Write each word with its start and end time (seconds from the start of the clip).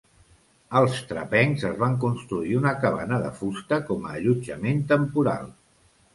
Els 0.79 0.95
trapencs 1.11 1.65
es 1.69 1.77
van 1.83 1.97
construir 2.05 2.57
una 2.61 2.73
cabana 2.87 3.21
de 3.27 3.31
fusta 3.43 3.81
com 3.93 4.09
a 4.09 4.17
allotjament 4.17 4.83
temporal. 4.97 5.55